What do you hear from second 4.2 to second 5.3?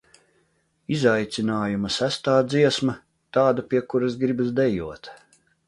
gribas dejot.